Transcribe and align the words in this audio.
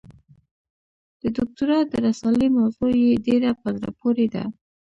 د 1.21 1.23
دوکتورا 1.37 1.79
د 1.91 1.93
رسالې 2.07 2.47
موضوع 2.57 2.91
یې 3.05 3.13
ډېره 3.25 3.51
په 3.61 3.67
زړه 3.77 3.91
پورې 3.99 4.27
ده. 4.33 4.43